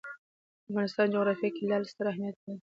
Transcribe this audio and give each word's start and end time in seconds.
د 0.63 0.65
افغانستان 0.69 1.07
جغرافیه 1.13 1.49
کې 1.55 1.63
لعل 1.69 1.83
ستر 1.91 2.05
اهمیت 2.11 2.35
لري. 2.41 2.57